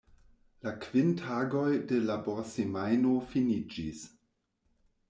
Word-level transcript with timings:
La 0.67 0.71
kvin 0.85 1.11
tagoj 1.19 1.67
de 1.91 2.01
laborsemajno 2.07 3.15
finiĝis. 3.35 4.05